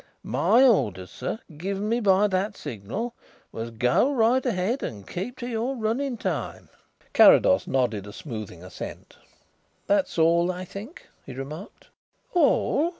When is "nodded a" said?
7.67-8.11